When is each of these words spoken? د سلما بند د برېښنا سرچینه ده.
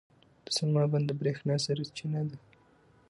د 0.45 0.47
سلما 0.55 0.83
بند 0.91 1.05
د 1.09 1.11
برېښنا 1.19 1.55
سرچینه 1.65 2.21
ده. 2.29 2.37